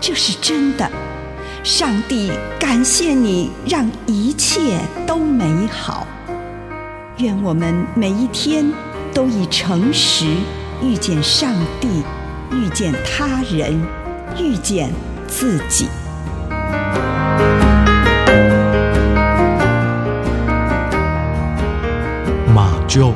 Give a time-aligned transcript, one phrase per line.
[0.00, 0.88] 这是真的，
[1.64, 6.06] 上帝感谢你，让一切都美好。
[7.18, 8.70] 愿我们每一天
[9.12, 10.26] 都以诚实
[10.82, 12.02] 遇见上帝，
[12.52, 13.80] 遇见他人，
[14.38, 14.92] 遇见
[15.26, 15.88] 自己。
[22.54, 23.12] 马厩，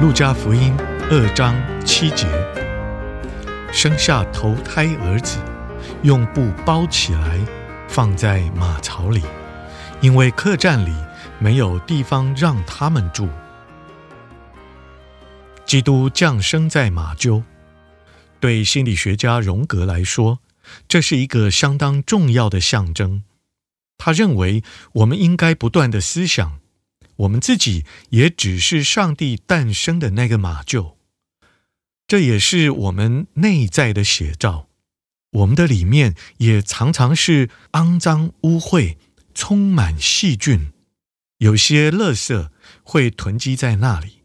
[0.00, 0.76] 路加福音
[1.10, 2.26] 二章七节。
[3.72, 5.38] 生下头胎儿子，
[6.02, 7.40] 用布包起来，
[7.88, 9.22] 放在马槽里，
[10.02, 10.94] 因为客栈里
[11.38, 13.26] 没有地方让他们住。
[15.64, 17.42] 基督降生在马厩，
[18.38, 20.40] 对心理学家荣格来说，
[20.86, 23.24] 这是一个相当重要的象征。
[23.96, 24.62] 他认为，
[24.92, 26.58] 我们应该不断地思想，
[27.16, 30.96] 我们自己也只是上帝诞生的那个马厩。
[32.12, 34.68] 这也是我们内在的写照，
[35.30, 38.96] 我们的里面也常常是肮脏污秽，
[39.32, 40.72] 充满细菌，
[41.38, 42.50] 有些垃圾
[42.82, 44.24] 会囤积在那里。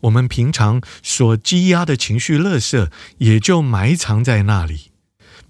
[0.00, 4.92] 我们平常所积压的情绪垃圾也就埋藏在那里，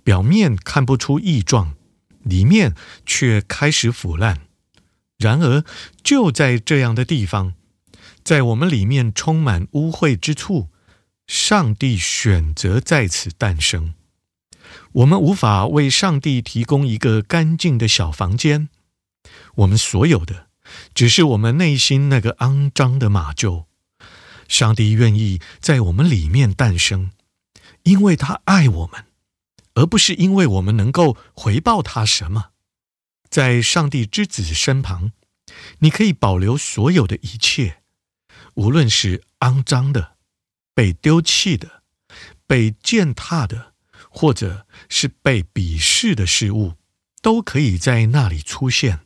[0.05, 1.75] 表面看不出异状，
[2.22, 4.43] 里面却开始腐烂。
[5.19, 5.65] 然而，
[6.05, 7.55] 就在这样的地方，
[8.22, 10.69] 在我们里面充满污秽之处。
[11.31, 13.95] 上帝选择在此诞生，
[14.91, 18.69] 我们无法为上帝提供一个干净的小房间，
[19.55, 20.49] 我们所有的
[20.93, 23.67] 只是我们内心那个肮脏的马厩。
[24.49, 27.13] 上帝愿意在我们里面诞生，
[27.85, 29.05] 因为他爱我们，
[29.75, 32.47] 而不是因为我们能够回报他什么。
[33.29, 35.12] 在上帝之子身旁，
[35.79, 37.83] 你可以保留所有的一切，
[38.55, 40.17] 无论是肮脏的。
[40.81, 41.83] 被丢弃的、
[42.47, 43.75] 被践踏的，
[44.09, 46.73] 或者是被鄙视的事物，
[47.21, 49.01] 都可以在那里出现。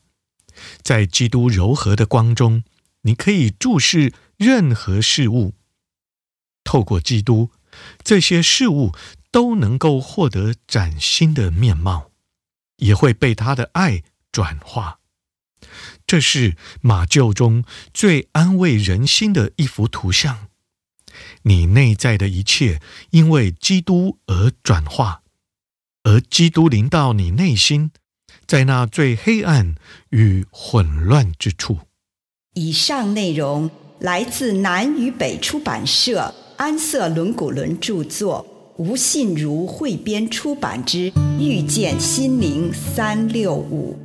[0.83, 2.63] 在基督柔和的光中，
[3.01, 5.55] 你可以注视任何事物。
[6.63, 7.51] 透过基督，
[8.05, 8.95] 这些事物
[9.33, 12.13] 都能够获得崭新的面貌，
[12.77, 15.01] 也会被他的爱转化。
[16.07, 20.51] 这是马厩中最安慰人心的一幅图像。
[21.43, 22.81] 你内在的一切
[23.11, 25.23] 因为基督而转化，
[26.03, 27.91] 而基督临到你内心，
[28.47, 29.75] 在那最黑暗
[30.11, 31.79] 与混乱之处。
[32.55, 38.47] 以上内容来自南与北出版社安瑟伦古伦著作，
[38.77, 41.11] 吴信如汇编出版之
[41.41, 43.99] 《遇见心灵三六五》。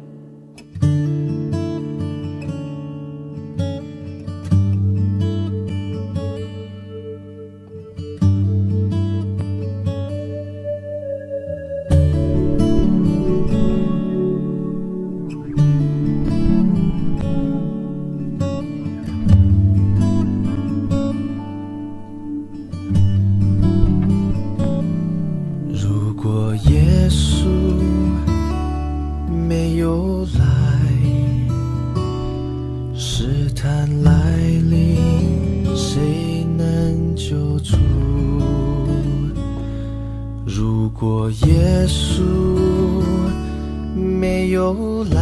[30.37, 30.43] 来，
[32.95, 34.11] 试探来
[34.69, 37.77] 临，谁能救主？
[40.45, 42.21] 如果耶稣
[43.95, 45.21] 没有来，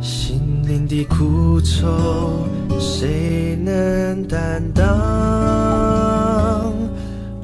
[0.00, 2.46] 心灵的苦愁
[2.78, 4.84] 谁能担当？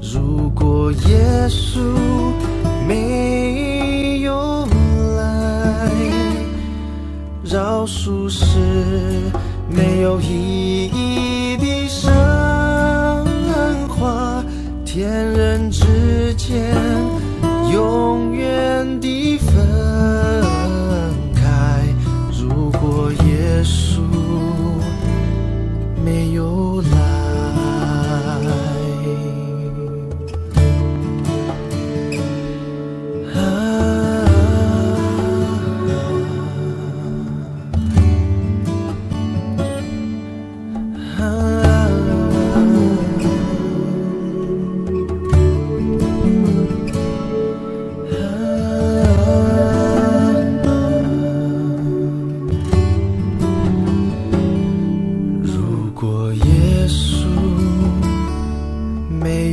[0.01, 1.81] 如果耶稣
[2.87, 3.32] 没。
[7.53, 8.57] 饶恕是
[9.69, 12.11] 没有意义的神
[13.89, 14.43] 话，
[14.87, 16.75] 天人之间。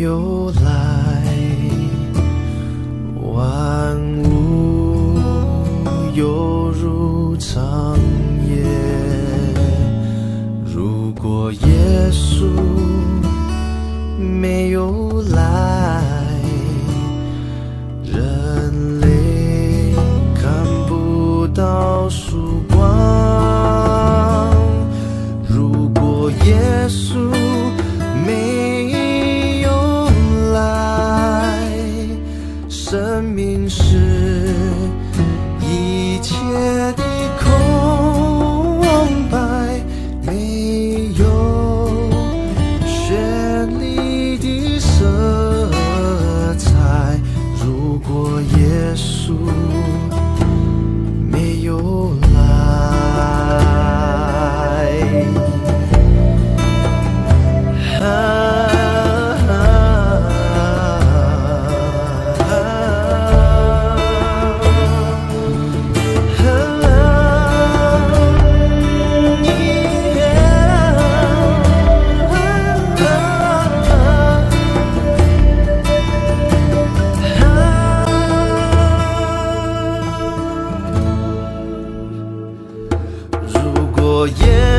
[0.10, 1.24] 由来
[3.22, 5.20] 万物
[6.16, 7.96] 犹如长
[8.50, 8.66] 夜，
[10.66, 12.48] 如果耶稣
[14.18, 15.09] 没有。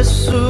[0.00, 0.49] 耶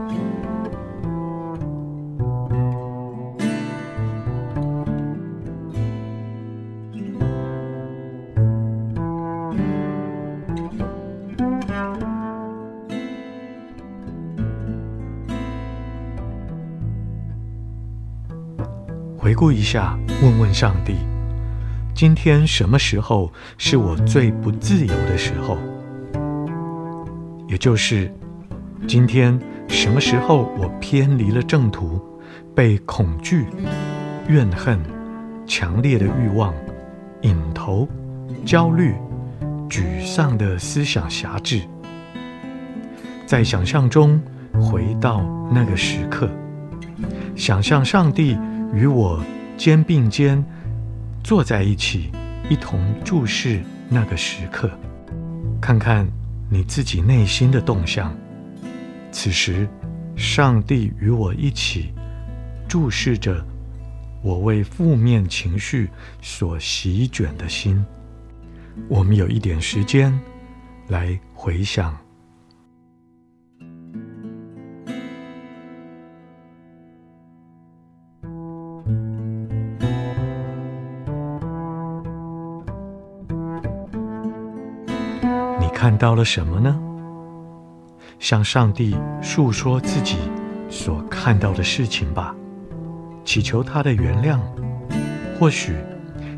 [19.31, 20.93] 回顾一下，问问上帝：
[21.95, 25.57] 今天什么时候是我最不自由的时候？
[27.47, 28.13] 也就是
[28.85, 31.97] 今天什么时候我偏离了正途，
[32.53, 33.45] 被恐惧、
[34.27, 34.77] 怨恨、
[35.47, 36.53] 强烈的欲望、
[37.21, 37.87] 瘾头、
[38.43, 38.93] 焦虑、
[39.69, 41.61] 沮丧的思想辖制？
[43.25, 44.21] 在想象中
[44.59, 46.29] 回到那个时刻，
[47.33, 48.37] 想象上帝。
[48.73, 49.23] 与我
[49.57, 50.43] 肩并肩
[51.23, 52.09] 坐在一起，
[52.49, 54.71] 一同注视那个时刻，
[55.59, 56.07] 看看
[56.49, 58.15] 你自己内心的动向。
[59.11, 59.67] 此时，
[60.15, 61.93] 上帝与我一起
[62.67, 63.45] 注视着
[64.21, 65.89] 我为负面情绪
[66.21, 67.83] 所席卷的心。
[68.87, 70.17] 我们有一点时间
[70.87, 71.95] 来回想。
[86.01, 86.75] 到了什么呢？
[88.17, 90.17] 向上帝诉说自己
[90.67, 92.35] 所看到的事情吧。
[93.23, 94.39] 祈求他的原谅，
[95.37, 95.75] 或许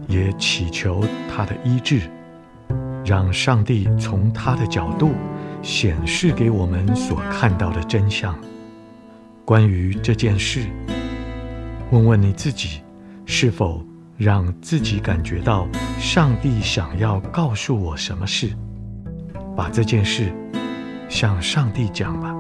[0.10, 1.02] 也祈求
[1.34, 2.02] 他的医治，
[3.06, 5.14] 让上帝从他的角度
[5.62, 8.38] 显示给我们所看到的真相。
[9.46, 10.68] 关于这件事，
[11.90, 12.82] 问问你自己，
[13.26, 13.82] 是否
[14.18, 15.66] 让自己感觉到
[16.00, 18.54] 上帝想要告诉我什么事？
[19.56, 20.32] 把这件事
[21.10, 22.34] 向上帝讲吧。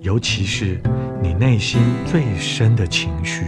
[0.00, 0.80] 尤其是
[1.22, 3.46] 你内心最深的情绪。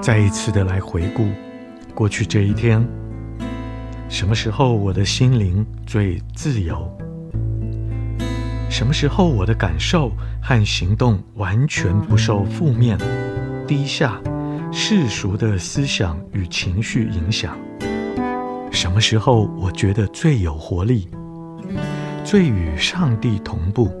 [0.00, 1.26] 再一次的来回顾
[1.92, 2.80] 过去这一天，
[4.18, 6.90] 什么时候我的心灵最自由？
[8.70, 12.96] 什么时候我的感受和行动完全不受负面、
[13.68, 14.18] 低下、
[14.72, 17.58] 世俗的思想与情绪影响？
[18.70, 21.06] 什么时候我觉得最有活力、
[22.24, 23.92] 最与上帝同步？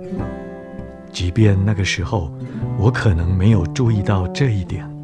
[1.12, 2.32] 即便那个时候
[2.78, 4.95] 我可能没有注意到这一点。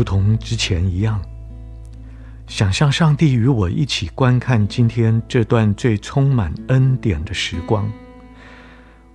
[0.00, 1.20] 如同之前一样，
[2.46, 7.86] 想象上帝与我一起观看今天这段最充满恩典的时光。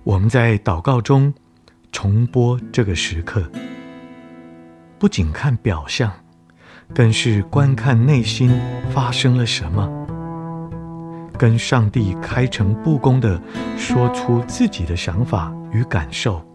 [0.04, 1.34] 我们在祷告中
[1.90, 3.50] 重播这个时刻，
[4.96, 6.12] 不仅看表象，
[6.94, 8.56] 更是观看内心
[8.92, 9.90] 发生了什么，
[11.36, 13.42] 跟上帝开诚布公的
[13.76, 16.45] 说出自己的想法与感受。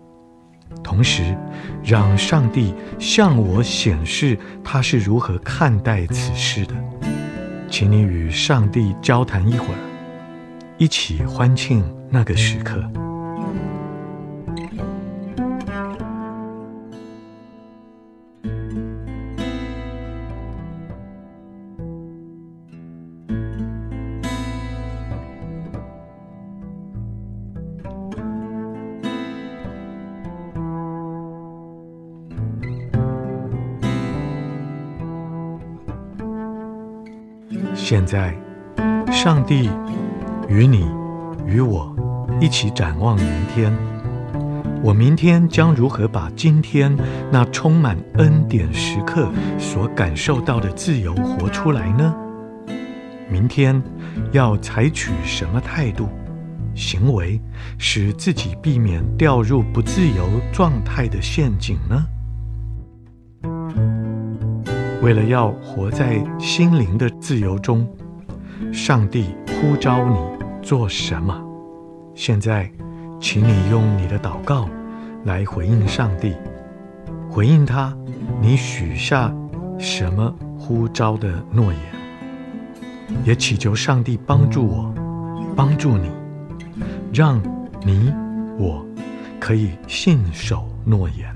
[0.83, 1.35] 同时，
[1.83, 6.73] 让上帝向我显示他是如何看待此事的。
[7.69, 9.79] 请你与上帝交谈一会儿，
[10.77, 12.83] 一起欢庆那个时刻。
[37.91, 38.33] 现在，
[39.11, 39.69] 上帝
[40.47, 40.87] 与你
[41.45, 41.93] 与我
[42.39, 43.69] 一起展望明天。
[44.81, 46.95] 我明天将如何把今天
[47.29, 49.29] 那充满恩典时刻
[49.59, 52.15] 所感受到的自由活出来呢？
[53.29, 53.83] 明天
[54.31, 56.07] 要采取什么态度、
[56.73, 57.41] 行为，
[57.77, 62.05] 使自己避免掉入不自由状态的陷阱呢？
[65.01, 67.87] 为了要活在心灵的自由中，
[68.71, 70.15] 上帝呼召你
[70.61, 71.43] 做什么？
[72.13, 72.71] 现在，
[73.19, 74.69] 请你用你的祷告
[75.23, 76.35] 来回应上帝，
[77.31, 77.91] 回应他，
[78.39, 79.33] 你许下
[79.79, 81.81] 什么呼召的诺言？
[83.25, 84.93] 也祈求上帝帮助我，
[85.55, 86.11] 帮助你，
[87.11, 87.41] 让
[87.83, 88.13] 你
[88.59, 88.85] 我
[89.39, 91.35] 可以信守诺言。